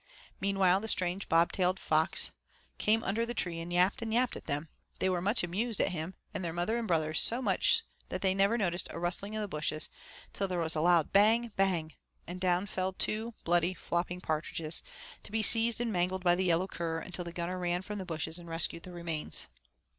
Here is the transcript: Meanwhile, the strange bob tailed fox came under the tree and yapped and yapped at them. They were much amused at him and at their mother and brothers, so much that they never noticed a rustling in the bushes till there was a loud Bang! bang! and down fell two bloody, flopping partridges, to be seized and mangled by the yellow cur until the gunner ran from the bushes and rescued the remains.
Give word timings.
Meanwhile, 0.39 0.79
the 0.79 0.87
strange 0.87 1.29
bob 1.29 1.51
tailed 1.51 1.77
fox 1.79 2.31
came 2.79 3.03
under 3.03 3.23
the 3.23 3.35
tree 3.35 3.59
and 3.59 3.71
yapped 3.71 4.01
and 4.01 4.11
yapped 4.11 4.35
at 4.35 4.47
them. 4.47 4.67
They 4.97 5.11
were 5.11 5.21
much 5.21 5.43
amused 5.43 5.79
at 5.79 5.91
him 5.91 6.15
and 6.33 6.41
at 6.41 6.41
their 6.43 6.53
mother 6.53 6.79
and 6.79 6.87
brothers, 6.87 7.19
so 7.19 7.39
much 7.39 7.83
that 8.09 8.23
they 8.23 8.33
never 8.33 8.57
noticed 8.57 8.87
a 8.89 8.97
rustling 8.97 9.35
in 9.35 9.41
the 9.41 9.47
bushes 9.47 9.89
till 10.33 10.47
there 10.47 10.57
was 10.57 10.75
a 10.75 10.81
loud 10.81 11.13
Bang! 11.13 11.51
bang! 11.55 11.93
and 12.25 12.41
down 12.41 12.65
fell 12.65 12.93
two 12.93 13.35
bloody, 13.43 13.75
flopping 13.75 14.21
partridges, 14.21 14.81
to 15.21 15.31
be 15.31 15.43
seized 15.43 15.79
and 15.79 15.93
mangled 15.93 16.23
by 16.23 16.33
the 16.33 16.45
yellow 16.45 16.65
cur 16.65 16.97
until 16.97 17.23
the 17.23 17.31
gunner 17.31 17.59
ran 17.59 17.83
from 17.83 17.99
the 17.99 18.03
bushes 18.05 18.39
and 18.39 18.49
rescued 18.49 18.81
the 18.81 18.91
remains. 18.91 19.45